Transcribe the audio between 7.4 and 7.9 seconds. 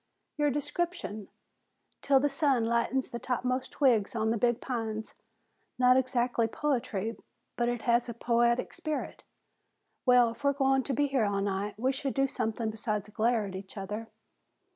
but it